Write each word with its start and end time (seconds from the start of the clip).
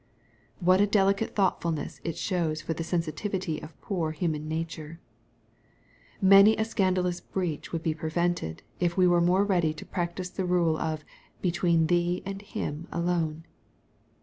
—What 0.59 0.81
a 0.81 0.87
delicate 0.87 1.35
thoughtfulness 1.35 2.01
it 2.03 2.17
shows 2.17 2.59
for 2.59 2.73
the 2.73 2.83
sensitiveness 2.83 3.61
of 3.61 3.79
poor 3.81 4.13
human 4.13 4.47
nature! 4.47 4.99
Many 6.19 6.55
a 6.57 6.65
scandalous 6.65 7.21
breach 7.21 7.71
would 7.71 7.83
be 7.83 7.93
prevented, 7.93 8.63
if 8.79 8.97
wo 8.97 9.07
were 9.09 9.21
more 9.21 9.45
ready 9.45 9.75
to 9.75 9.85
practice 9.85 10.31
the 10.31 10.43
rule 10.43 10.75
of" 10.75 11.05
between 11.43 11.85
thee 11.85 12.23
and 12.25 12.41
him 12.41 12.87
alone." 12.91 13.45